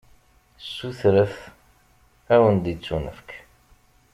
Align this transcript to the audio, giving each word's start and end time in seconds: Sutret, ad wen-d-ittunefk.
Sutret, 0.75 1.33
ad 2.33 2.39
wen-d-ittunefk. 2.41 3.29